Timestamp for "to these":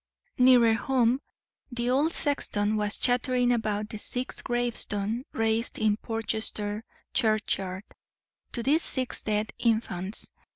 8.53-8.81